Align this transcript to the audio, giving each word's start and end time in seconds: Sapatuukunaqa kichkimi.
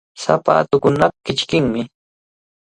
Sapatuukunaqa 0.23 1.17
kichkimi. 1.25 1.81